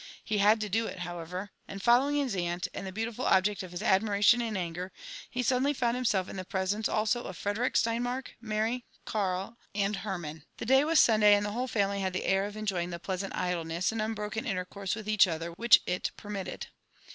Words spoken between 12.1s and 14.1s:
the air of 6fl}<>yiH(g fbe {feasant idleness, and